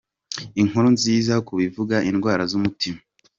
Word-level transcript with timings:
Inkuru 0.61 0.87
nziza 0.95 1.33
ku 1.45 1.53
bivuza 1.59 1.97
indwara 2.09 2.43
z’umutima. 2.51 2.99